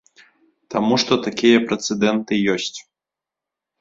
[0.75, 2.75] Таму што такія прэцэдэнты ёсць.